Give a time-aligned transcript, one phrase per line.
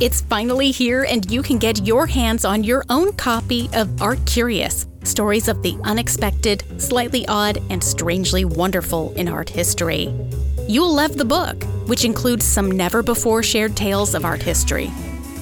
[0.00, 4.18] It's finally here, and you can get your hands on your own copy of Art
[4.26, 10.12] Curious Stories of the Unexpected, Slightly Odd, and Strangely Wonderful in Art History.
[10.66, 14.90] You'll love the book, which includes some never before shared tales of art history.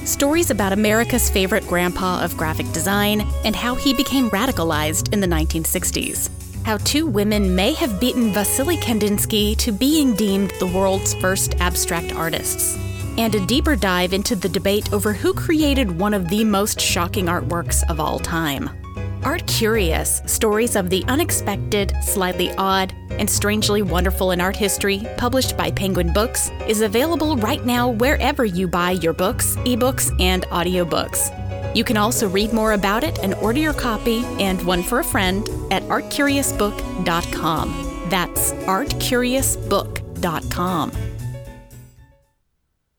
[0.05, 5.27] Stories about America's favorite grandpa of graphic design and how he became radicalized in the
[5.27, 6.29] 1960s.
[6.67, 12.15] How two women may have beaten Vasily Kandinsky to being deemed the world's first abstract
[12.15, 12.77] artists
[13.19, 17.27] and a deeper dive into the debate over who created one of the most shocking
[17.27, 18.71] artworks of all time.
[19.25, 25.57] Art Curious Stories of the Unexpected, Slightly Odd, and Strangely Wonderful in Art History, published
[25.57, 31.31] by Penguin Books, is available right now wherever you buy your books, ebooks, and audiobooks.
[31.77, 35.05] You can also read more about it and order your copy and one for a
[35.05, 38.09] friend at artcuriousbook.com.
[38.11, 41.12] That's artcuriousbook.com.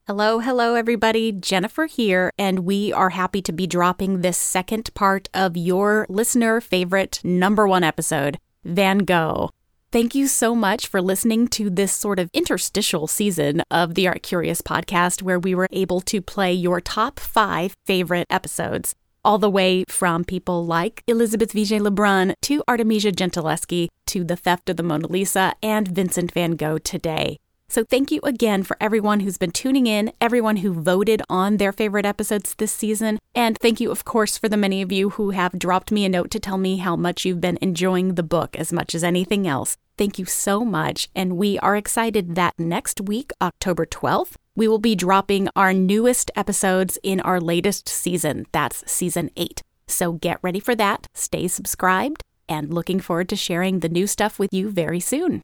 [0.05, 1.31] Hello, hello, everybody.
[1.31, 6.59] Jennifer here, and we are happy to be dropping this second part of your listener
[6.59, 9.49] favorite number one episode, Van Gogh.
[9.93, 14.23] Thank you so much for listening to this sort of interstitial season of the Art
[14.23, 19.49] Curious podcast, where we were able to play your top five favorite episodes, all the
[19.49, 24.83] way from people like Elizabeth Vigée Lebrun to Artemisia Gentileschi to The Theft of the
[24.83, 27.37] Mona Lisa and Vincent van Gogh today.
[27.69, 31.71] So thank you again for everyone who's been tuning in, everyone who voted on their
[31.71, 35.31] favorite episodes this season, and thank you, of course, for the many of you who
[35.31, 38.55] have dropped me a note to tell me how much you've been enjoying the book
[38.55, 39.75] as much as anything else.
[39.97, 44.79] Thank you so much, and we are excited that next week, October 12th, we will
[44.79, 48.45] be dropping our newest episodes in our latest season.
[48.51, 49.61] That's season 8.
[49.87, 54.37] So get ready for that, stay subscribed, and looking forward to sharing the new stuff
[54.37, 55.41] with you very soon.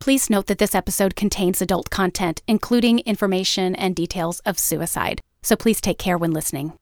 [0.00, 5.54] Please note that this episode contains adult content, including information and details of suicide, so
[5.54, 6.72] please take care when listening.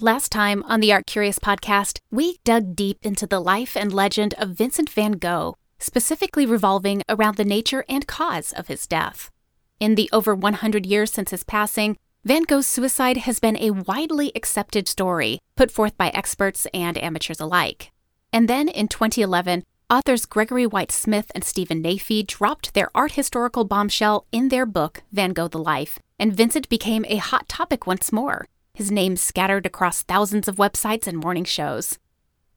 [0.00, 4.34] Last time on the Art Curious podcast, we dug deep into the life and legend
[4.38, 9.30] of Vincent van Gogh, specifically revolving around the nature and cause of his death.
[9.78, 14.32] In the over 100 years since his passing, Van Gogh's suicide has been a widely
[14.34, 17.92] accepted story, put forth by experts and amateurs alike.
[18.32, 23.64] And then in 2011, authors Gregory White Smith and Stephen Naifeh dropped their art historical
[23.64, 28.12] bombshell in their book, Van Gogh the Life, and Vincent became a hot topic once
[28.12, 31.98] more, his name scattered across thousands of websites and morning shows.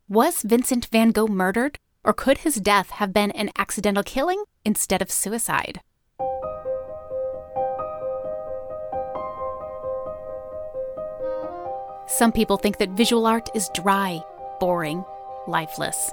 [0.10, 5.02] Was Vincent van Gogh murdered, or could his death have been an accidental killing instead
[5.02, 5.80] of suicide?
[12.08, 14.22] Some people think that visual art is dry,
[14.60, 15.06] boring,
[15.48, 16.12] lifeless.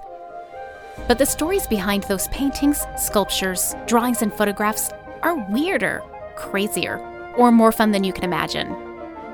[1.07, 4.91] But the stories behind those paintings, sculptures, drawings, and photographs
[5.23, 6.03] are weirder,
[6.37, 6.99] crazier,
[7.37, 8.75] or more fun than you can imagine.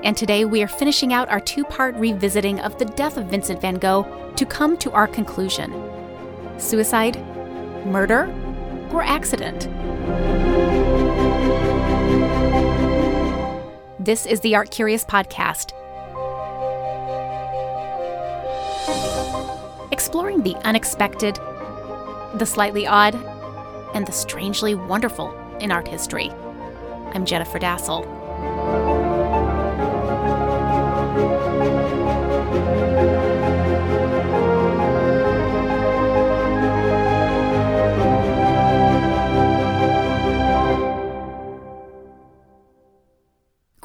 [0.02, 3.60] And today we are finishing out our two part revisiting of the death of Vincent
[3.60, 5.72] van Gogh to come to our conclusion
[6.58, 7.16] suicide,
[7.86, 8.32] murder,
[8.92, 9.68] or accident?
[13.98, 15.72] This is the Art Curious Podcast.
[19.90, 21.38] Exploring the unexpected,
[22.34, 23.14] the slightly odd,
[23.94, 26.30] and the strangely wonderful in art history.
[27.12, 28.23] I'm Jennifer Dasal.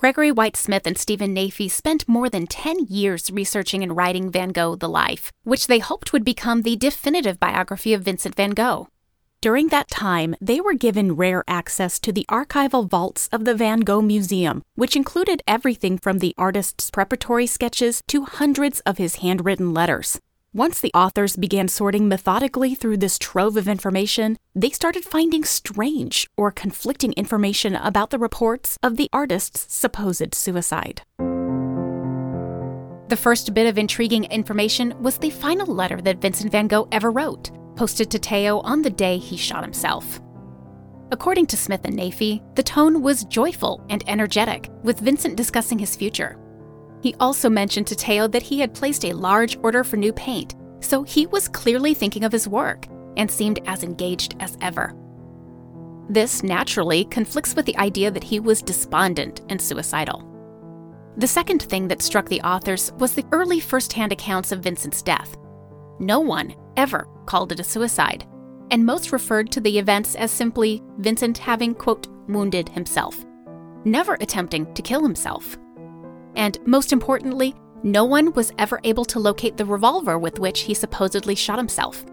[0.09, 4.49] Gregory White Smith and Stephen Naifeh spent more than 10 years researching and writing Van
[4.49, 8.87] Gogh The Life, which they hoped would become the definitive biography of Vincent van Gogh.
[9.39, 13.81] During that time, they were given rare access to the archival vaults of the Van
[13.81, 19.75] Gogh Museum, which included everything from the artist's preparatory sketches to hundreds of his handwritten
[19.75, 20.19] letters.
[20.53, 26.27] Once the authors began sorting methodically through this trove of information, they started finding strange
[26.37, 31.03] or conflicting information about the reports of the artist's supposed suicide.
[33.09, 37.11] The first bit of intriguing information was the final letter that Vincent van Gogh ever
[37.11, 40.19] wrote, posted to Theo on the day he shot himself.
[41.11, 45.95] According to Smith and Naifeh, the tone was joyful and energetic, with Vincent discussing his
[45.95, 46.39] future.
[47.01, 50.55] He also mentioned to Theo that he had placed a large order for new paint,
[50.81, 52.87] so he was clearly thinking of his work
[53.17, 54.95] and seemed as engaged as ever.
[56.09, 60.25] This naturally conflicts with the idea that he was despondent and suicidal.
[61.17, 65.37] The second thing that struck the authors was the early first-hand accounts of Vincent's death.
[65.99, 68.25] No one ever called it a suicide,
[68.71, 73.25] and most referred to the events as simply Vincent having, quote, wounded himself.
[73.85, 75.57] never attempting to kill himself.
[76.39, 77.53] And most importantly,
[77.83, 82.05] no one was ever able to locate the revolver with which he supposedly shot himself.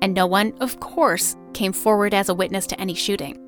[0.00, 3.40] And no one, of course, came forward as a witness to any shooting.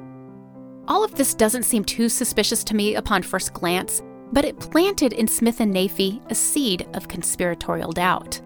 [0.89, 4.03] All of this doesn't seem too suspicious to me upon first glance,
[4.33, 8.43] but it planted in Smith and Naifeh a seed of conspiratorial doubt.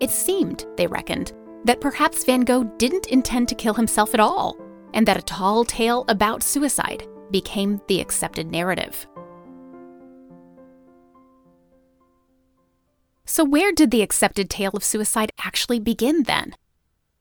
[0.00, 1.34] It seemed, they reckoned,
[1.64, 4.56] that perhaps Van Gogh didn't intend to kill himself at all,
[4.92, 9.06] and that a tall tale about suicide became the accepted narrative.
[13.32, 16.54] So, where did the accepted tale of suicide actually begin then?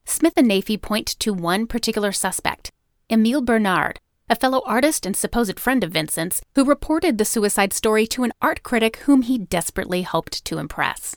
[0.03, 2.69] Smith and Naifeh point to one particular suspect,
[3.09, 8.05] Emile Bernard, a fellow artist and supposed friend of Vincent's, who reported the suicide story
[8.07, 11.15] to an art critic whom he desperately hoped to impress.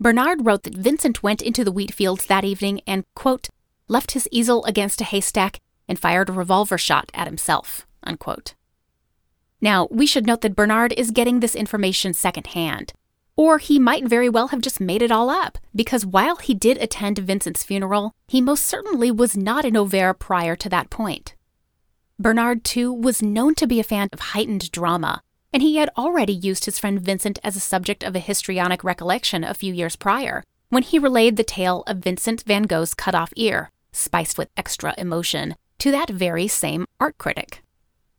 [0.00, 3.50] Bernard wrote that Vincent went into the wheat fields that evening and, quote,
[3.86, 8.56] left his easel against a haystack and fired a revolver shot at himself, unquote.
[9.60, 12.94] Now, we should note that Bernard is getting this information secondhand.
[13.36, 16.78] Or he might very well have just made it all up, because while he did
[16.78, 21.34] attend Vincent's funeral, he most certainly was not in Auvers prior to that point.
[22.18, 25.20] Bernard, too, was known to be a fan of heightened drama,
[25.52, 29.42] and he had already used his friend Vincent as a subject of a histrionic recollection
[29.42, 33.32] a few years prior, when he relayed the tale of Vincent van Gogh's cut off
[33.36, 37.62] ear, spiced with extra emotion, to that very same art critic.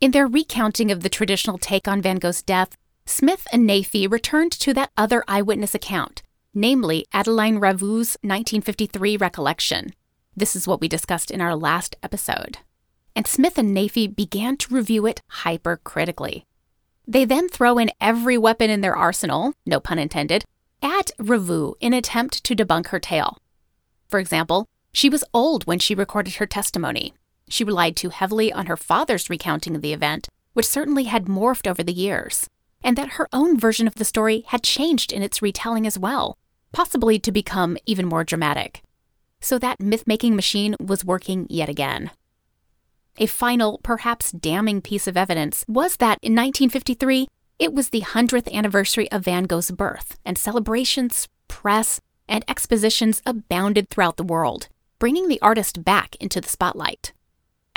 [0.02, 2.76] In their recounting of the traditional take on Van Gogh's death,
[3.06, 6.22] Smith and Naifeh returned to that other eyewitness account,
[6.54, 9.94] namely Adeline Ravoux's 1953 recollection.
[10.36, 12.60] This is what we discussed in our last episode
[13.16, 16.44] and Smith and Naifeh began to review it hypercritically.
[17.08, 20.44] They then throw in every weapon in their arsenal, no pun intended,
[20.82, 23.38] at Ravoux in attempt to debunk her tale.
[24.10, 27.14] For example, she was old when she recorded her testimony.
[27.48, 31.68] She relied too heavily on her father's recounting of the event, which certainly had morphed
[31.68, 32.50] over the years,
[32.86, 36.38] and that her own version of the story had changed in its retelling as well,
[36.72, 38.84] possibly to become even more dramatic.
[39.42, 42.12] So that myth making machine was working yet again.
[43.18, 47.28] A final, perhaps damning piece of evidence was that in 1953,
[47.58, 53.90] it was the 100th anniversary of Van Gogh's birth, and celebrations, press, and expositions abounded
[53.90, 54.68] throughout the world,
[55.00, 57.14] bringing the artist back into the spotlight.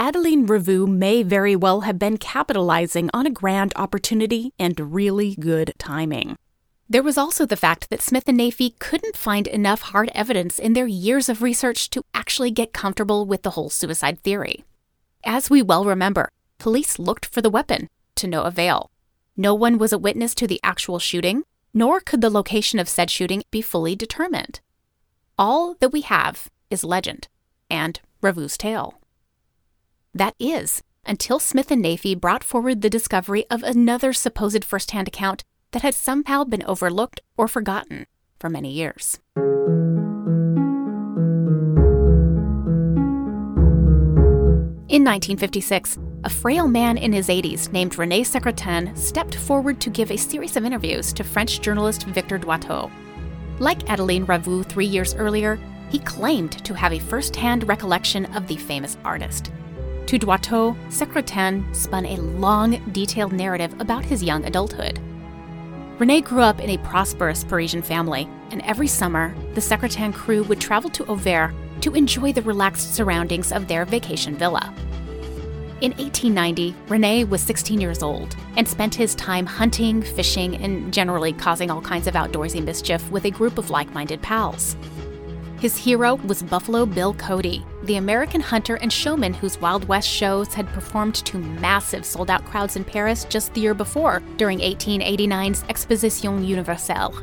[0.00, 5.74] Adeline Ravoux may very well have been capitalizing on a grand opportunity and really good
[5.76, 6.36] timing.
[6.88, 10.74] There was also the fact that Smith and Naifeh couldn't find enough hard evidence in
[10.74, 14.64] their years of research to actually get comfortable with the whole suicide theory.
[15.24, 16.28] As we well remember,
[16.58, 18.92] police looked for the weapon, to no avail.
[19.36, 21.42] No one was a witness to the actual shooting,
[21.74, 24.60] nor could the location of said shooting be fully determined.
[25.36, 27.26] All that we have is legend
[27.68, 28.94] and Ravoux's tale.
[30.14, 35.08] That is, until Smith and Naifeh brought forward the discovery of another supposed first hand
[35.08, 38.06] account that had somehow been overlooked or forgotten
[38.40, 39.18] for many years.
[44.88, 50.10] In 1956, a frail man in his 80s named Rene Secretan stepped forward to give
[50.10, 52.90] a series of interviews to French journalist Victor Doiteau.
[53.58, 55.58] Like Adeline Ravoux three years earlier,
[55.90, 59.52] he claimed to have a first hand recollection of the famous artist.
[60.08, 64.98] To Doiteau, Secretan spun a long, detailed narrative about his young adulthood.
[65.98, 70.62] Rene grew up in a prosperous Parisian family, and every summer, the Secretan crew would
[70.62, 74.72] travel to Auvers to enjoy the relaxed surroundings of their vacation villa.
[75.82, 81.34] In 1890, Rene was 16 years old and spent his time hunting, fishing, and generally
[81.34, 84.74] causing all kinds of outdoorsy mischief with a group of like minded pals.
[85.60, 90.54] His hero was Buffalo Bill Cody, the American hunter and showman whose Wild West shows
[90.54, 95.64] had performed to massive sold out crowds in Paris just the year before during 1889's
[95.68, 97.20] Exposition Universelle.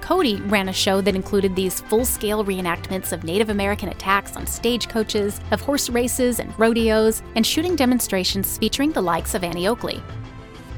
[0.00, 4.44] Cody ran a show that included these full scale reenactments of Native American attacks on
[4.44, 10.02] stagecoaches, of horse races and rodeos, and shooting demonstrations featuring the likes of Annie Oakley.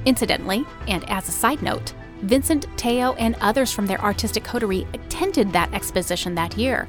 [0.05, 5.53] Incidentally, and as a side note, Vincent, Theo, and others from their artistic coterie attended
[5.53, 6.89] that exposition that year.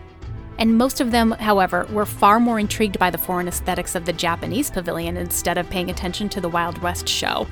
[0.59, 4.13] And most of them, however, were far more intrigued by the foreign aesthetics of the
[4.13, 7.47] Japanese pavilion instead of paying attention to the Wild West show.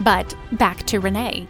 [0.00, 1.46] But back to Rene.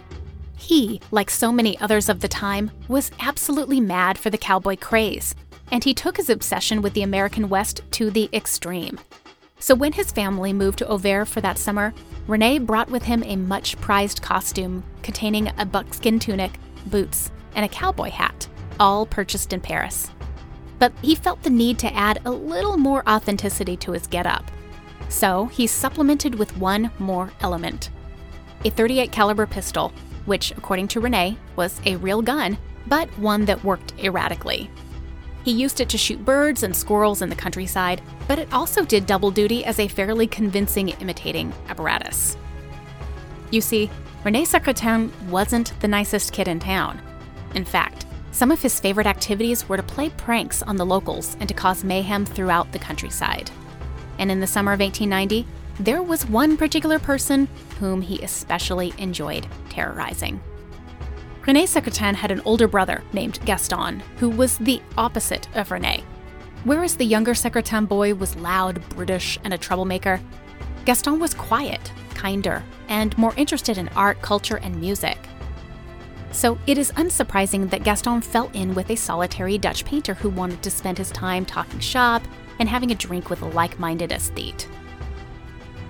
[0.57, 5.35] He, like so many others of the time, was absolutely mad for the cowboy craze,
[5.71, 8.99] and he took his obsession with the American West to the extreme.
[9.63, 11.95] So when his family moved to Auvers for that summer,
[12.27, 16.51] Rene brought with him a much prized costume containing a buckskin tunic,
[16.87, 18.49] boots, and a cowboy hat,
[18.81, 20.11] all purchased in Paris.
[20.81, 24.51] But he felt the need to add a little more authenticity to his getup.
[25.09, 27.91] So he supplemented with one more element
[28.65, 29.93] a 38 caliber pistol,
[30.25, 34.69] which, according to Rene, was a real gun, but one that worked erratically.
[35.45, 39.07] He used it to shoot birds and squirrels in the countryside, but it also did
[39.07, 42.37] double duty as a fairly convincing imitating apparatus.
[43.51, 43.91] You see,
[44.25, 47.01] Rene Secretan wasn't the nicest kid in town.
[47.55, 51.49] In fact, some of his favorite activities were to play pranks on the locals and
[51.49, 53.51] to cause mayhem throughout the countryside.
[54.19, 55.47] And in the summer of 1890,
[55.81, 57.49] there was one particular person
[57.81, 60.41] whom he especially enjoyed terrorizing.
[61.47, 66.05] Rene Secretan had an older brother named Gaston, who was the opposite of Rene.
[66.63, 70.21] Whereas the younger Secretan boy was loud, British, and a troublemaker,
[70.85, 75.19] Gaston was quiet, kinder, and more interested in art, culture, and music.
[76.31, 80.63] So it is unsurprising that Gaston fell in with a solitary Dutch painter who wanted
[80.63, 82.23] to spend his time talking shop
[82.61, 84.69] and having a drink with a like minded aesthete.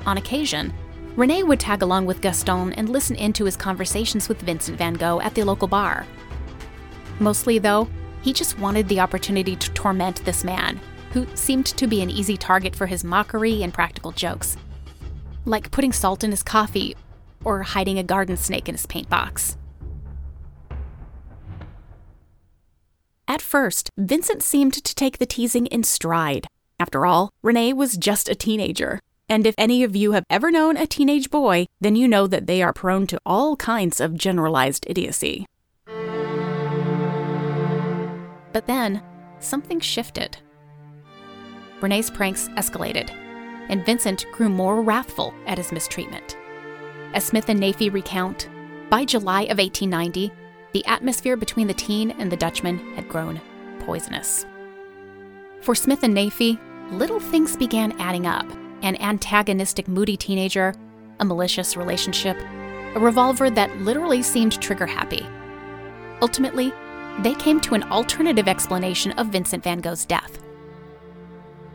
[0.07, 0.73] On occasion,
[1.15, 5.21] Rene would tag along with Gaston and listen into his conversations with Vincent van Gogh
[5.21, 6.07] at the local bar.
[7.21, 7.89] Mostly, though,
[8.23, 10.81] he just wanted the opportunity to torment this man,
[11.13, 14.57] who seemed to be an easy target for his mockery and practical jokes,
[15.45, 16.97] like putting salt in his coffee
[17.45, 19.59] or hiding a garden snake in his paint box.
[23.29, 26.47] At first, Vincent seemed to take the teasing in stride.
[26.81, 29.01] After all, Rene was just a teenager.
[29.33, 32.47] And if any of you have ever known a teenage boy, then you know that
[32.47, 35.47] they are prone to all kinds of generalized idiocy.
[38.53, 39.03] But then,
[39.39, 40.37] something shifted.
[41.81, 43.09] Rene's pranks escalated,
[43.71, 46.37] and Vincent grew more wrathful at his mistreatment.
[47.15, 48.51] As Smith and Naifeh recount,
[48.91, 50.31] by July of 1890,
[50.75, 53.41] the atmosphere between the teen and the Dutchman had grown
[53.79, 54.45] poisonous.
[55.63, 56.59] For Smith and Naifeh,
[56.93, 58.47] little things began adding up
[58.83, 60.75] an antagonistic, moody teenager,
[61.21, 62.37] a malicious relationship,
[62.95, 65.27] a revolver that literally seemed trigger happy.
[66.21, 66.73] Ultimately,
[67.21, 70.43] they came to an alternative explanation of Vincent van Gogh's death.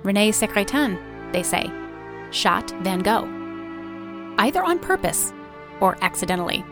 [0.03, 0.97] Rene Secretan,
[1.31, 1.71] they say,
[2.31, 3.27] shot Van Gogh,
[4.37, 5.33] either on purpose
[5.79, 6.63] or accidentally.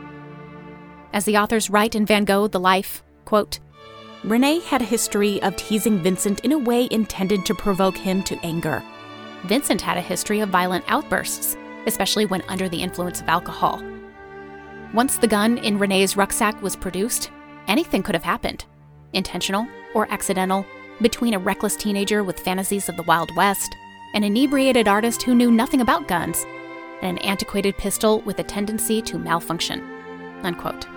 [1.14, 3.60] As the authors write in Van Gogh, The Life, quote,
[4.24, 8.40] Rene had a history of teasing Vincent in a way intended to provoke him to
[8.44, 8.84] anger.
[9.46, 13.82] Vincent had a history of violent outbursts, especially when under the influence of alcohol.
[14.94, 17.32] Once the gun in Rene's rucksack was produced,
[17.68, 18.66] anything could have happened
[19.16, 20.66] intentional or accidental,
[21.02, 23.76] between a reckless teenager with fantasies of the Wild West,
[24.14, 26.46] an inebriated artist who knew nothing about guns,
[27.02, 29.82] and an antiquated pistol with a tendency to malfunction.
[30.44, 30.88] Unquote.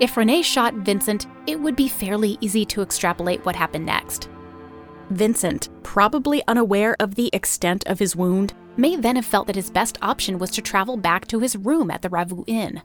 [0.00, 4.28] If Rene shot Vincent, it would be fairly easy to extrapolate what happened next.
[5.10, 9.70] Vincent, probably unaware of the extent of his wound, may then have felt that his
[9.70, 12.82] best option was to travel back to his room at the Ravoux Inn.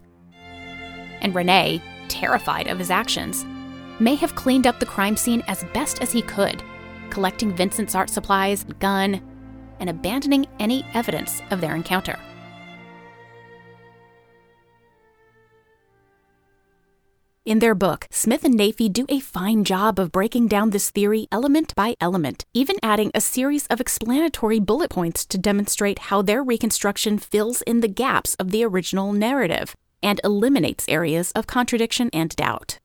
[1.22, 3.46] And Rene, terrified of his actions,
[4.00, 6.64] may have cleaned up the crime scene as best as he could,
[7.10, 9.22] collecting Vincent's art supplies, gun,
[9.80, 12.18] and abandoning any evidence of their encounter.
[17.44, 21.28] In their book, Smith and Naifeh do a fine job of breaking down this theory
[21.32, 26.44] element by element, even adding a series of explanatory bullet points to demonstrate how their
[26.44, 32.36] reconstruction fills in the gaps of the original narrative and eliminates areas of contradiction and
[32.36, 32.80] doubt.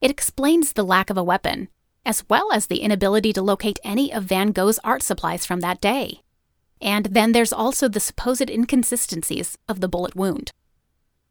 [0.00, 1.66] It explains the lack of a weapon,
[2.04, 5.80] as well as the inability to locate any of Van Gogh's art supplies from that
[5.80, 6.22] day.
[6.80, 10.52] And then there's also the supposed inconsistencies of the bullet wound.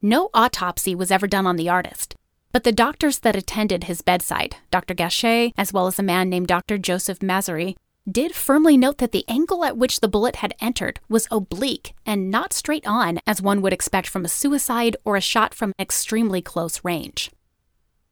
[0.01, 2.17] No autopsy was ever done on the artist,
[2.55, 4.93] but the doctors that attended his bedside, Dr.
[4.93, 6.77] Gachet, as well as a man named Dr.
[6.77, 7.75] Joseph Mazary,
[8.09, 12.31] did firmly note that the angle at which the bullet had entered was oblique and
[12.31, 16.41] not straight on as one would expect from a suicide or a shot from extremely
[16.41, 17.29] close range.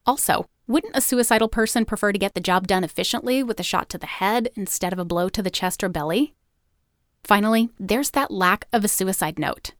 [0.06, 3.88] Also, wouldn't a suicidal person prefer to get the job done efficiently with a shot
[3.88, 6.34] to the head instead of a blow to the chest or belly?
[7.24, 9.72] Finally, there's that lack of a suicide note.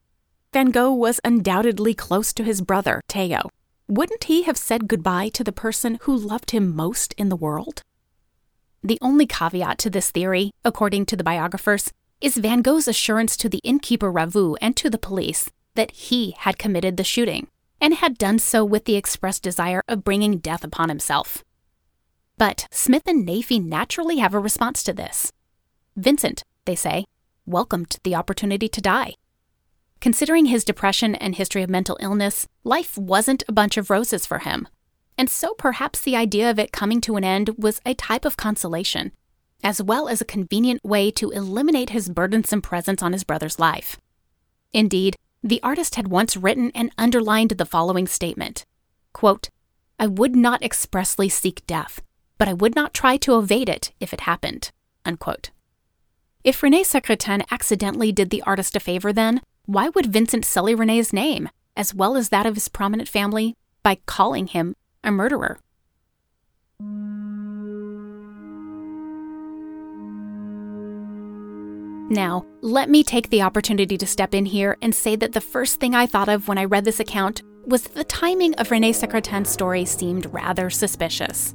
[0.54, 3.50] Van Gogh was undoubtedly close to his brother, Theo,
[3.88, 7.82] wouldn't he have said goodbye to the person who loved him most in the world?
[8.82, 13.48] The only caveat to this theory, according to the biographers, is Van Gogh's assurance to
[13.48, 17.48] the innkeeper Ravoux and to the police that he had committed the shooting
[17.80, 21.44] and had done so with the express desire of bringing death upon himself.
[22.38, 25.30] But Smith and Naifeh naturally have a response to this.
[25.96, 27.04] Vincent, they say,
[27.44, 29.14] welcomed the opportunity to die.
[30.04, 34.40] Considering his depression and history of mental illness, life wasn't a bunch of roses for
[34.40, 34.68] him.
[35.16, 38.36] And so perhaps the idea of it coming to an end was a type of
[38.36, 39.12] consolation,
[39.62, 43.96] as well as a convenient way to eliminate his burdensome presence on his brother's life.
[44.74, 48.66] Indeed, the artist had once written and underlined the following statement
[49.14, 49.48] quote,
[49.98, 52.02] I would not expressly seek death,
[52.36, 54.70] but I would not try to evade it if it happened.
[55.06, 55.50] Unquote.
[56.44, 61.12] If Rene Secretan accidentally did the artist a favor, then why would Vincent sully Rene's
[61.12, 65.58] name, as well as that of his prominent family, by calling him a murderer?
[72.10, 75.80] Now, let me take the opportunity to step in here and say that the first
[75.80, 78.92] thing I thought of when I read this account was that the timing of Rene
[78.92, 81.54] Secretan's story seemed rather suspicious.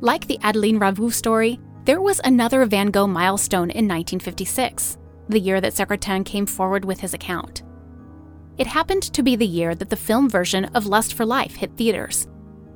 [0.00, 5.60] Like the Adeline Ravoux story, there was another Van Gogh milestone in 1956, the year
[5.60, 7.62] that Secretan came forward with his account.
[8.58, 11.72] It happened to be the year that the film version of Lust for Life hit
[11.76, 12.26] theaters,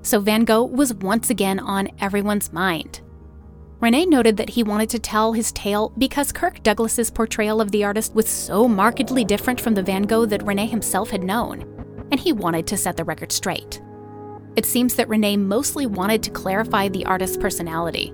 [0.02, 3.00] so Van Gogh was once again on everyone's mind.
[3.80, 7.82] Rene noted that he wanted to tell his tale because Kirk Douglas's portrayal of the
[7.82, 11.62] artist was so markedly different from the Van Gogh that Rene himself had known,
[12.10, 13.80] and he wanted to set the record straight.
[14.56, 18.12] It seems that Rene mostly wanted to clarify the artist's personality.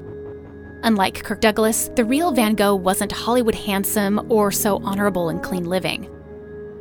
[0.82, 5.64] Unlike Kirk Douglas, the real Van Gogh wasn't Hollywood handsome or so honorable and clean
[5.64, 6.08] living.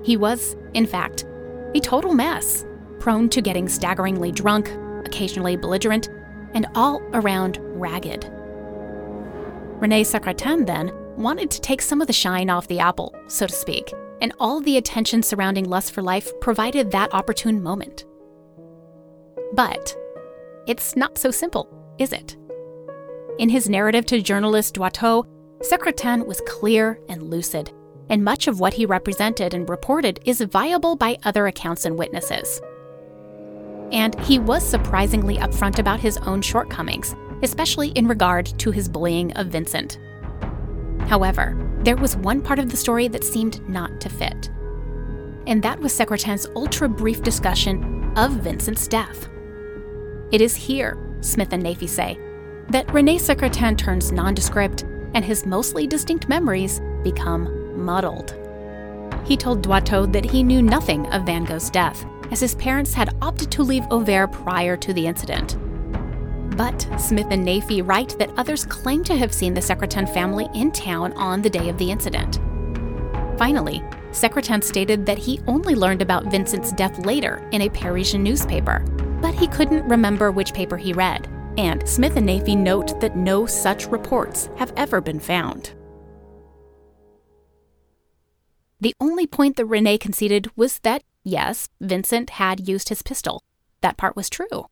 [0.04, 1.26] He was, in fact,
[1.74, 2.66] a total mess,
[3.00, 4.70] prone to getting staggeringly drunk,
[5.06, 6.10] occasionally belligerent,
[6.54, 8.32] and all around ragged.
[9.80, 13.54] Rene Secretan then wanted to take some of the shine off the apple, so to
[13.54, 18.06] speak, and all the attention surrounding Lust for Life provided that opportune moment.
[19.54, 19.96] But
[20.68, 22.38] it's not so simple, is it?
[23.38, 25.26] In his narrative to journalist Doiteau,
[25.62, 27.72] Secretan was clear and lucid,
[28.10, 32.62] and much of what he represented and reported is viable by other accounts and witnesses.
[33.92, 39.32] And he was surprisingly upfront about his own shortcomings especially in regard to his bullying
[39.34, 40.00] of Vincent.
[41.08, 44.50] However, there was one part of the story that seemed not to fit.
[45.48, 49.30] And that was Secretan's ultra brief discussion of Vincent's death.
[50.32, 52.18] It is here, Smith and Naifeh say,
[52.70, 58.36] that Rene Secretan turns nondescript and his mostly distinct memories become muddled.
[59.26, 63.16] He told Doiteau that he knew nothing of Van Gogh's death, as his parents had
[63.22, 65.58] opted to leave Auvers prior to the incident.
[66.58, 70.72] But Smith and Naifeh write that others claim to have seen the Secretan family in
[70.72, 72.40] town on the day of the incident.
[73.38, 78.80] Finally, Secretan stated that he only learned about Vincent's death later in a Parisian newspaper,
[79.22, 81.28] but he couldn't remember which paper he read.
[81.58, 85.74] And Smith and Naifeh note that no such reports have ever been found.
[88.82, 93.42] The only point that Rene conceded was that, yes, Vincent had used his pistol.
[93.82, 94.66] That part was true.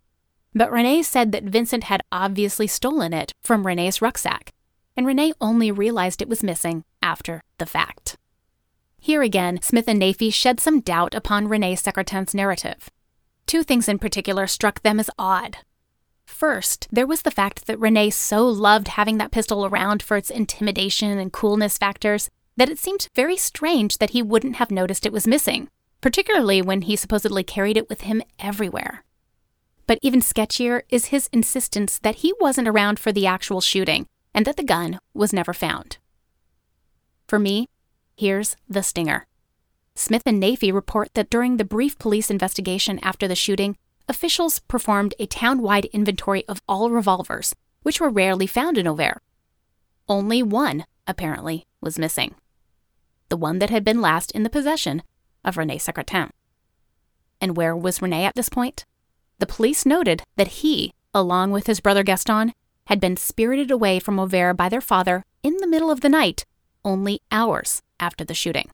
[0.54, 4.52] But Rene said that Vincent had obviously stolen it from Rene's rucksack,
[4.96, 8.17] and Rene only realized it was missing after the fact.
[9.00, 12.89] Here again, Smith and Naifeh shed some doubt upon Rene Secretan's narrative.
[13.48, 15.58] Two things in particular struck them as odd.
[16.44, 20.30] First, there was the fact that Rene so loved having that pistol around for its
[20.30, 25.14] intimidation and coolness factors that it seemed very strange that he wouldn't have noticed it
[25.14, 25.70] was missing,
[26.02, 29.06] particularly when he supposedly carried it with him everywhere.
[29.88, 34.46] But even sketchier is his insistence that he wasn't around for the actual shooting and
[34.46, 35.98] that the gun was never found.
[37.26, 37.70] For me,
[38.18, 39.28] here's the stinger.
[39.96, 45.13] Smith and Naifeh report that during the brief police investigation after the shooting, officials performed
[45.20, 49.18] a town wide inventory of all revolvers, which were rarely found in Auvers.
[50.08, 52.36] Only one, apparently, was missing
[53.34, 55.02] the one that had been last in the possession
[55.44, 56.30] of Rene Secretan.
[57.42, 58.86] And where was Rene at this point?
[59.39, 62.54] The police noted that he, along with his brother Gaston,
[62.88, 66.46] had been spirited away from Auvers by their father in the middle of the night,
[66.86, 68.70] only hours after the shooting.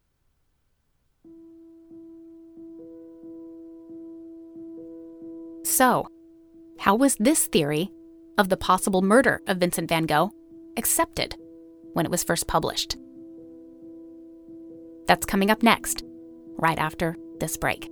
[5.70, 6.08] So,
[6.80, 7.92] how was this theory
[8.40, 10.32] of the possible murder of Vincent van Gogh
[10.78, 11.36] accepted
[11.94, 12.98] when it was first published?
[15.06, 16.04] That's coming up next,
[16.58, 17.92] right after this break.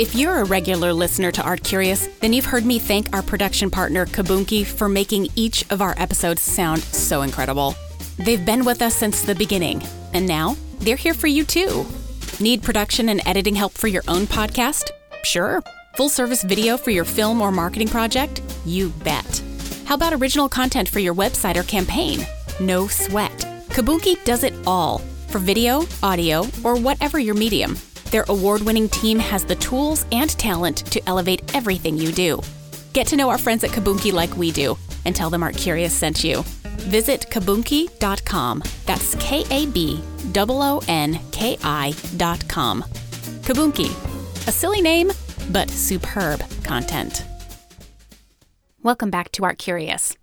[0.00, 3.70] If you're a regular listener to Art Curious, then you've heard me thank our production
[3.70, 7.74] partner, Kaboonki, for making each of our episodes sound so incredible.
[8.16, 9.82] They've been with us since the beginning,
[10.14, 11.84] and now they're here for you too.
[12.40, 14.90] Need production and editing help for your own podcast?
[15.22, 15.62] Sure.
[15.96, 18.40] Full service video for your film or marketing project?
[18.64, 19.42] You bet.
[19.84, 22.20] How about original content for your website or campaign?
[22.58, 23.36] No sweat.
[23.68, 27.76] Kaboonki does it all for video, audio, or whatever your medium.
[28.10, 32.40] Their award winning team has the tools and talent to elevate everything you do.
[32.92, 35.92] Get to know our friends at Kaboonki like we do and tell them Art Curious
[35.92, 36.42] sent you.
[36.90, 38.62] Visit kaboonki.com.
[38.84, 40.02] That's K A B
[40.36, 42.82] O O N K I.com.
[43.42, 45.12] Kaboonki, a silly name,
[45.50, 47.24] but superb content.
[48.82, 50.16] Welcome back to Art Curious.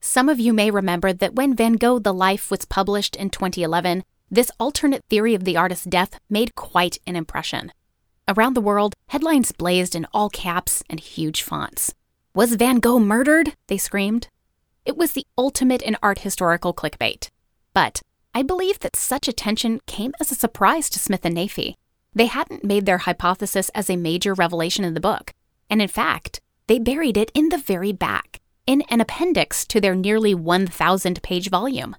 [0.00, 4.02] Some of you may remember that when Van Gogh The Life was published in 2011,
[4.30, 7.72] this alternate theory of the artist's death made quite an impression.
[8.28, 11.94] Around the world, headlines blazed in all caps and huge fonts.
[12.32, 13.54] Was Van Gogh murdered?
[13.66, 14.28] They screamed.
[14.84, 17.28] It was the ultimate in art historical clickbait.
[17.74, 21.74] But I believe that such attention came as a surprise to Smith and Naifeh.
[22.14, 25.32] They hadn't made their hypothesis as a major revelation in the book,
[25.68, 29.96] and in fact, they buried it in the very back, in an appendix to their
[29.96, 31.96] nearly 1,000 page volume.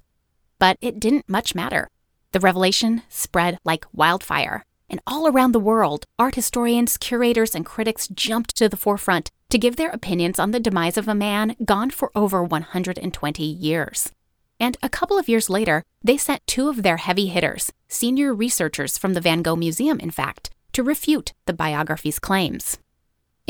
[0.60, 1.90] But it didn't much matter.
[2.32, 8.08] The revelation spread like wildfire, and all around the world, art historians, curators, and critics
[8.08, 11.90] jumped to the forefront to give their opinions on the demise of a man gone
[11.90, 14.14] for over 120 years.
[14.62, 18.98] And a couple of years later, they sent two of their heavy hitters, senior researchers
[18.98, 22.78] from the Van Gogh Museum, in fact, to refute the biography's claims.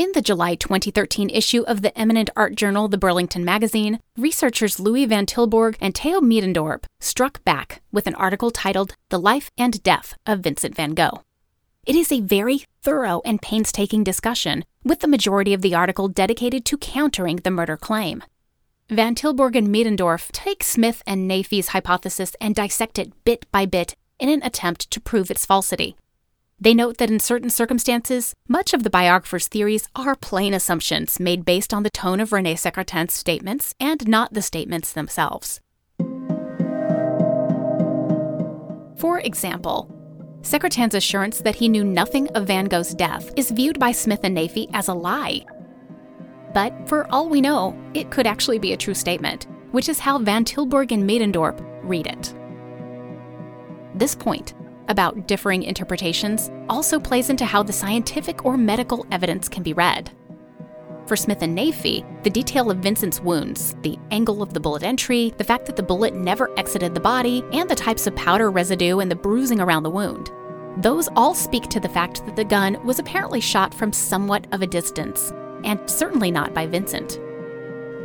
[0.02, 5.06] In the July 2013 issue of the eminent art journal The Burlington Magazine, researchers Louis
[5.06, 10.14] Van Tilborg and Theo Middendorp struck back with an article titled The Life and Death
[10.26, 11.22] of Vincent van Gogh.
[11.86, 16.64] It is a very thorough and painstaking discussion, with the majority of the article dedicated
[16.64, 18.24] to countering the murder claim.
[18.88, 23.94] Van Tilborg and Middendorp take Smith and Naifeh's hypothesis and dissect it bit by bit
[24.18, 25.94] in an attempt to prove its falsity.
[26.62, 31.44] They note that in certain circumstances, much of the biographer's theories are plain assumptions made
[31.44, 35.58] based on the tone of Rene Secretan's statements and not the statements themselves.
[38.96, 39.90] For example,
[40.42, 44.36] Secretan's assurance that he knew nothing of Van Gogh's death is viewed by Smith and
[44.36, 45.44] Naifeh as a lie.
[46.54, 50.16] But for all we know, it could actually be a true statement, which is how
[50.18, 52.32] Van Tilborg and Middendorp read it.
[53.96, 54.54] This point
[54.88, 60.10] about differing interpretations also plays into how the scientific or medical evidence can be read.
[61.06, 65.34] For Smith and Naifeh, the detail of Vincent's wounds, the angle of the bullet entry,
[65.36, 69.00] the fact that the bullet never exited the body, and the types of powder residue
[69.00, 70.30] and the bruising around the wound.
[70.78, 74.62] Those all speak to the fact that the gun was apparently shot from somewhat of
[74.62, 75.32] a distance,
[75.64, 77.20] and certainly not by Vincent.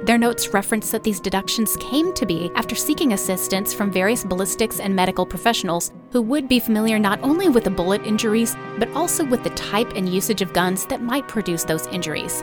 [0.05, 4.79] Their notes reference that these deductions came to be after seeking assistance from various ballistics
[4.79, 9.25] and medical professionals who would be familiar not only with the bullet injuries, but also
[9.25, 12.41] with the type and usage of guns that might produce those injuries.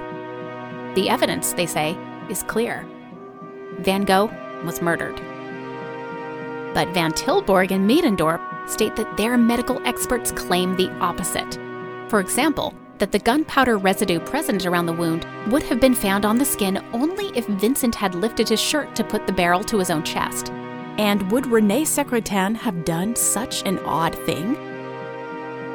[0.94, 1.96] The evidence, they say,
[2.28, 2.86] is clear.
[3.80, 4.30] Van Gogh
[4.64, 5.16] was murdered.
[6.74, 11.58] But Van Tilborg and Middendorp state that their medical experts claim the opposite.
[12.08, 16.38] For example, that the gunpowder residue present around the wound would have been found on
[16.38, 19.90] the skin only if Vincent had lifted his shirt to put the barrel to his
[19.90, 20.52] own chest.
[20.98, 24.54] And would Rene Secretan have done such an odd thing?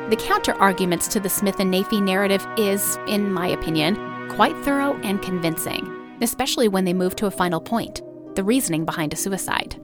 [0.10, 3.96] The counter arguments to the Smith and Naifeh narrative is, in my opinion,
[4.30, 8.02] quite thorough and convincing, especially when they move to a final point
[8.36, 9.80] the reasoning behind a suicide.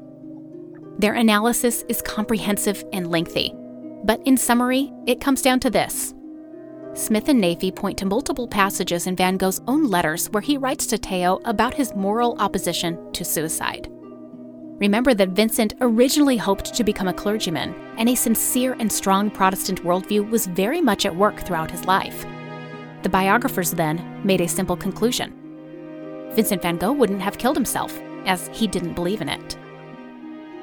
[0.98, 3.54] Their analysis is comprehensive and lengthy,
[4.06, 6.14] but in summary, it comes down to this
[6.94, 10.88] Smith and Naifeh point to multiple passages in Van Gogh's own letters where he writes
[10.88, 13.92] to Theo about his moral opposition to suicide.
[14.78, 19.84] Remember that Vincent originally hoped to become a clergyman, and a sincere and strong Protestant
[19.84, 22.26] worldview was very much at work throughout his life.
[23.04, 25.34] The biographers then made a simple conclusion
[26.34, 29.58] Vincent van Gogh wouldn't have killed himself, as he didn't believe in it.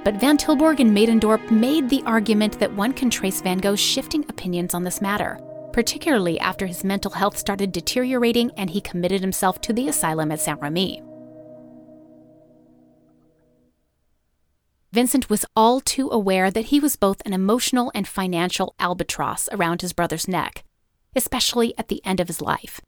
[0.05, 4.27] But Van Tilborg and Middendorp made the argument that one can trace Van Gogh's shifting
[4.29, 5.39] opinions on this matter,
[5.73, 10.41] particularly after his mental health started deteriorating and he committed himself to the asylum at
[10.41, 11.03] Saint Remy.
[14.93, 19.81] Vincent was all too aware that he was both an emotional and financial albatross around
[19.81, 20.65] his brother's neck,
[21.17, 22.79] especially at the end of his life.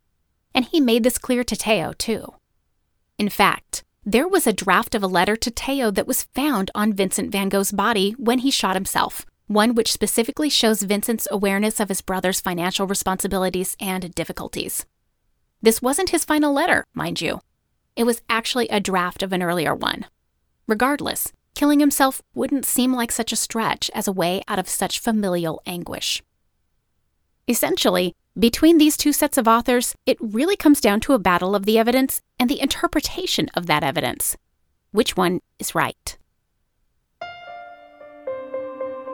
[0.54, 2.34] And he made this clear to Theo, too.
[3.16, 6.92] In fact, there was a draft of a letter to Theo that was found on
[6.92, 11.88] Vincent van Gogh's body when he shot himself, one which specifically shows Vincent's awareness of
[11.88, 14.84] his brother's financial responsibilities and difficulties.
[15.62, 17.40] This wasn't his final letter, mind you.
[17.96, 20.04] It was actually a draft of an earlier one.
[20.66, 24.98] Regardless, killing himself wouldn't seem like such a stretch as a way out of such
[24.98, 26.22] familial anguish.
[27.46, 31.66] Essentially, between these two sets of authors, it really comes down to a battle of
[31.66, 34.36] the evidence and the interpretation of that evidence.
[34.90, 36.18] Which one is right?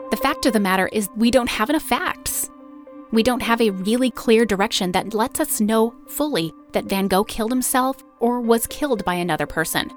[0.09, 2.49] The fact of the matter is, we don't have enough facts.
[3.11, 7.23] We don't have a really clear direction that lets us know fully that Van Gogh
[7.23, 9.91] killed himself or was killed by another person.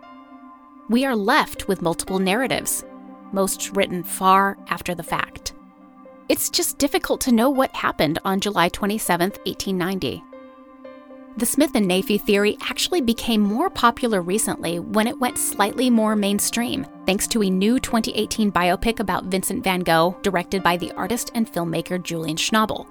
[0.91, 2.85] We are left with multiple narratives,
[3.33, 5.55] most written far after the fact.
[6.29, 10.23] It's just difficult to know what happened on July 27, 1890.
[11.39, 16.15] The Smith and Naifeh theory actually became more popular recently when it went slightly more
[16.15, 21.31] mainstream, thanks to a new 2018 biopic about Vincent van Gogh, directed by the artist
[21.35, 22.87] and filmmaker Julian Schnabel.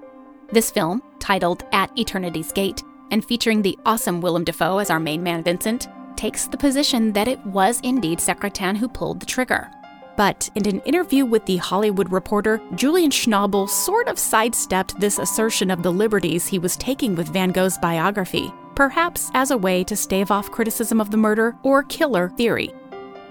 [0.49, 5.21] This film, titled At Eternity's Gate, and featuring the awesome Willem Dafoe as our main
[5.21, 9.69] man Vincent, takes the position that it was indeed Secretan who pulled the trigger.
[10.15, 15.71] But in an interview with The Hollywood Reporter, Julian Schnabel sort of sidestepped this assertion
[15.71, 19.95] of the liberties he was taking with Van Gogh's biography, perhaps as a way to
[19.95, 22.73] stave off criticism of the murder or killer theory.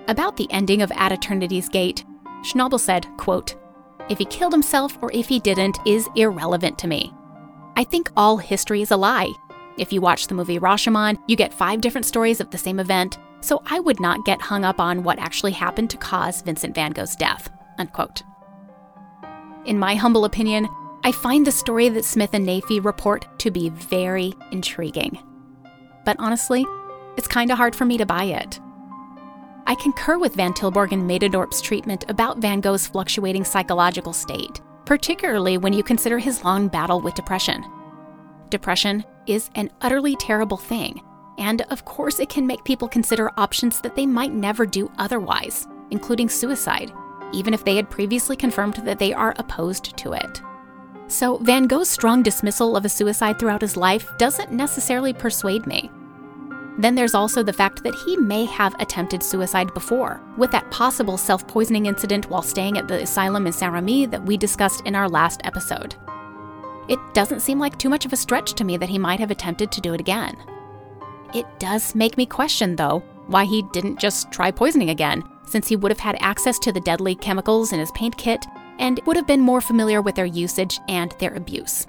[0.09, 2.05] About the ending of At Eternity's Gate,
[2.42, 3.55] Schnabel said, quote,
[4.09, 7.14] If he killed himself or if he didn't is irrelevant to me.
[7.77, 9.33] I think all history is a lie.
[9.78, 13.18] If you watch the movie Rashomon, you get five different stories of the same event,
[13.40, 16.92] so I would not get hung up on what actually happened to cause Vincent van
[16.92, 17.50] Gogh's death.
[17.78, 18.22] Unquote.
[19.64, 20.68] In my humble opinion,
[21.04, 25.18] I find the story that Smith and Naifeh report to be very intriguing.
[26.04, 26.66] But honestly,
[27.16, 28.61] it's kind of hard for me to buy it.
[29.66, 35.56] I concur with Van Tilborg and Middendorp's treatment about Van Gogh's fluctuating psychological state, particularly
[35.58, 37.64] when you consider his long battle with depression.
[38.50, 41.02] Depression is an utterly terrible thing,
[41.38, 45.66] and of course, it can make people consider options that they might never do otherwise,
[45.90, 46.92] including suicide,
[47.32, 50.42] even if they had previously confirmed that they are opposed to it.
[51.08, 55.90] So, Van Gogh's strong dismissal of a suicide throughout his life doesn't necessarily persuade me.
[56.78, 61.18] Then there's also the fact that he may have attempted suicide before, with that possible
[61.18, 64.94] self poisoning incident while staying at the asylum in Saint Remy that we discussed in
[64.94, 65.96] our last episode.
[66.88, 69.31] It doesn't seem like too much of a stretch to me that he might have
[69.31, 70.37] attempted to do it again.
[71.35, 75.77] It does make me question, though, why he didn't just try poisoning again, since he
[75.77, 78.45] would have had access to the deadly chemicals in his paint kit
[78.79, 81.87] and would have been more familiar with their usage and their abuse.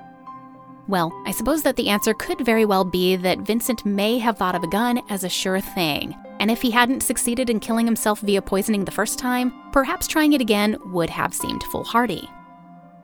[0.87, 4.55] Well, I suppose that the answer could very well be that Vincent may have thought
[4.55, 8.19] of a gun as a sure thing, and if he hadn't succeeded in killing himself
[8.19, 12.29] via poisoning the first time, perhaps trying it again would have seemed foolhardy.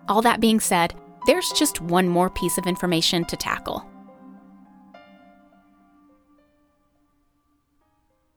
[0.09, 0.93] All that being said,
[1.29, 3.85] there's just one more piece of information to tackle.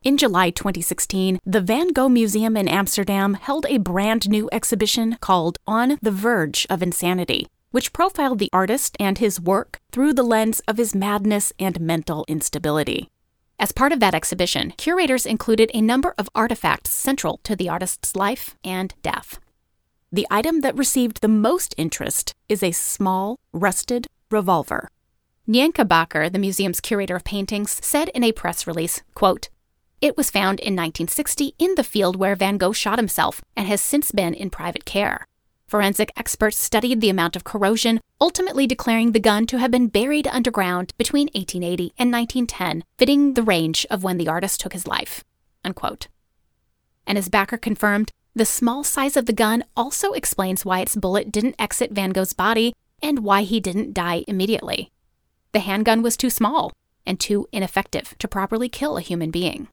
[0.03, 5.57] In July 2016, the Van Gogh Museum in Amsterdam held a brand new exhibition called
[5.67, 10.61] On the Verge of Insanity, which profiled the artist and his work through the lens
[10.69, 13.09] of his madness and mental instability.
[13.59, 18.15] As part of that exhibition, curators included a number of artifacts central to the artist's
[18.15, 19.39] life and death.
[20.15, 24.91] The item that received the most interest is a small, rusted revolver.
[25.49, 29.49] Nienke Bakker, the museum's curator of paintings, said in a press release, quote,
[30.03, 33.81] it was found in 1960 in the field where Van Gogh shot himself and has
[33.81, 35.27] since been in private care.
[35.67, 40.27] Forensic experts studied the amount of corrosion, ultimately declaring the gun to have been buried
[40.27, 45.25] underground between 1880 and 1910, fitting the range of when the artist took his life.
[45.65, 46.09] Unquote.
[47.07, 51.31] And as Bakker confirmed, the small size of the gun also explains why its bullet
[51.31, 54.91] didn't exit Van Gogh's body and why he didn't die immediately.
[55.53, 56.73] The handgun was too small
[57.05, 59.69] and too ineffective to properly kill a human being.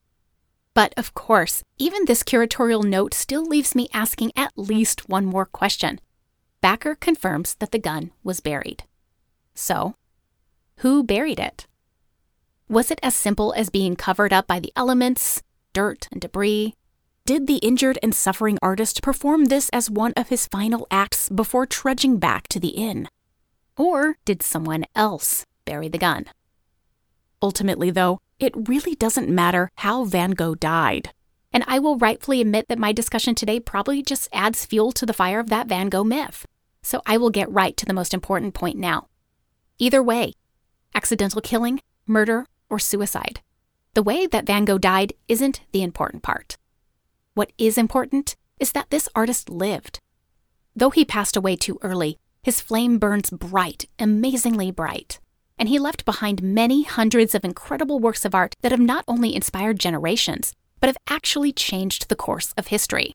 [0.73, 5.45] But of course, even this curatorial note still leaves me asking at least one more
[5.45, 5.99] question.
[6.61, 8.83] Bakker confirms that the gun was buried.
[9.55, 9.95] So,
[10.77, 11.65] who buried it?
[12.67, 15.41] Was it as simple as being covered up by the elements,
[15.73, 16.75] dirt, and debris?
[17.29, 21.67] Did the injured and suffering artist perform this as one of his final acts before
[21.67, 23.07] trudging back to the inn?
[23.77, 26.25] Or did someone else bury the gun?
[27.39, 31.11] Ultimately, though, it really doesn't matter how Van Gogh died.
[31.53, 35.13] And I will rightfully admit that my discussion today probably just adds fuel to the
[35.13, 36.47] fire of that Van Gogh myth.
[36.81, 39.07] So I will get right to the most important point now.
[39.77, 40.33] Either way,
[40.95, 43.41] accidental killing, murder, or suicide,
[43.93, 46.57] the way that Van Gogh died isn't the important part.
[47.39, 50.01] What is important is that this artist lived.
[50.75, 55.21] Though he passed away too early, his flame burns bright, amazingly bright.
[55.57, 59.33] And he left behind many hundreds of incredible works of art that have not only
[59.33, 63.13] inspired generations, but have actually changed the course of history.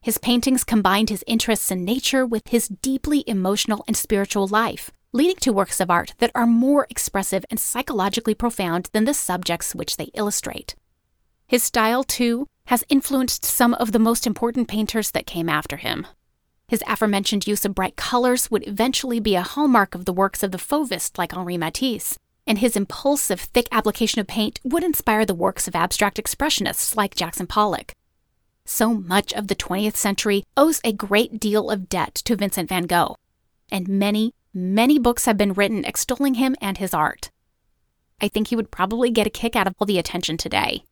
[0.00, 5.40] His paintings combined his interests in nature with his deeply emotional and spiritual life, leading
[5.40, 9.96] to works of art that are more expressive and psychologically profound than the subjects which
[9.96, 10.76] they illustrate.
[11.50, 16.06] His style, too, has influenced some of the most important painters that came after him.
[16.68, 20.52] His aforementioned use of bright colors would eventually be a hallmark of the works of
[20.52, 25.34] the Fauvists like Henri Matisse, and his impulsive, thick application of paint would inspire the
[25.34, 27.94] works of abstract expressionists like Jackson Pollock.
[28.64, 32.84] So much of the 20th century owes a great deal of debt to Vincent van
[32.84, 33.16] Gogh,
[33.72, 37.28] and many, many books have been written extolling him and his art.
[38.20, 40.84] I think he would probably get a kick out of all the attention today.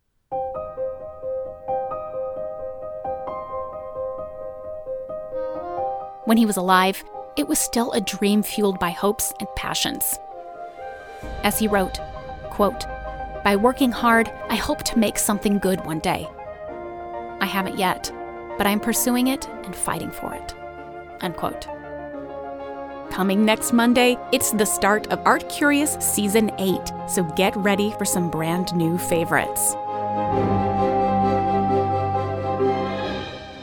[6.28, 7.02] When he was alive,
[7.38, 10.18] it was still a dream fueled by hopes and passions.
[11.42, 11.98] As he wrote,
[12.50, 12.84] quote,
[13.44, 16.28] By working hard, I hope to make something good one day.
[17.40, 18.12] I haven't yet,
[18.58, 20.54] but I'm pursuing it and fighting for it.
[21.22, 21.66] Unquote.
[23.10, 28.04] Coming next Monday, it's the start of Art Curious Season 8, so get ready for
[28.04, 29.74] some brand new favorites.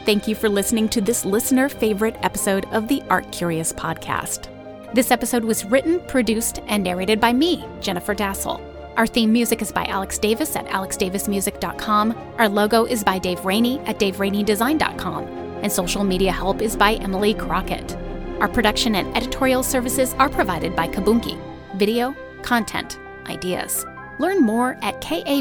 [0.06, 4.48] Thank you for listening to this listener favorite episode of the Art Curious podcast.
[4.94, 8.60] This episode was written, produced, and narrated by me, Jennifer Dasal.
[8.96, 12.34] Our theme music is by Alex Davis at alexdavismusic.com.
[12.38, 15.24] Our logo is by Dave Rainey at daveraineydesign.com.
[15.64, 17.96] And social media help is by Emily Crockett.
[18.38, 21.36] Our production and editorial services are provided by Kaboonki.
[21.74, 23.84] Video, content, ideas.
[24.20, 25.36] Learn more at kaboonki.com.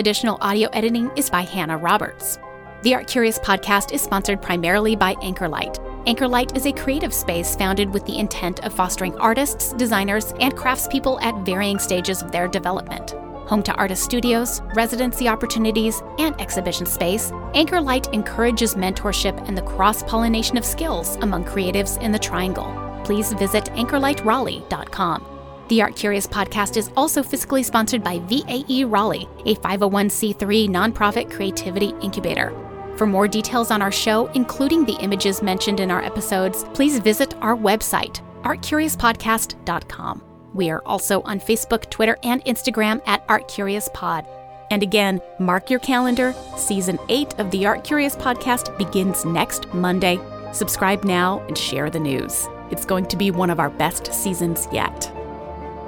[0.00, 2.38] Additional audio editing is by Hannah Roberts.
[2.80, 7.92] The Art Curious podcast is sponsored primarily by Anchorlight Anchorlight is a creative space founded
[7.92, 13.10] with the intent of fostering artists, designers, and craftspeople at varying stages of their development.
[13.50, 20.02] Home to artist studios, residency opportunities, and exhibition space, Anchorlight encourages mentorship and the cross
[20.04, 22.74] pollination of skills among creatives in the Triangle.
[23.04, 25.39] Please visit anchorlightraleigh.com.
[25.70, 31.94] The Art Curious podcast is also fiscally sponsored by VAE Raleigh, a 501c3 nonprofit creativity
[32.02, 32.52] incubator.
[32.96, 37.36] For more details on our show, including the images mentioned in our episodes, please visit
[37.40, 40.22] our website, artcuriouspodcast.com.
[40.54, 44.26] We are also on Facebook, Twitter, and Instagram at ArtCuriousPod.
[44.72, 46.34] And again, mark your calendar.
[46.56, 50.18] Season 8 of the Art Curious podcast begins next Monday.
[50.52, 52.48] Subscribe now and share the news.
[52.72, 55.12] It's going to be one of our best seasons yet.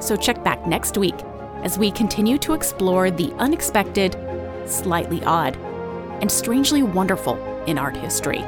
[0.03, 1.15] So check back next week
[1.63, 4.17] as we continue to explore the unexpected,
[4.67, 5.57] slightly odd,
[6.21, 7.37] and strangely wonderful
[7.67, 8.43] in art history.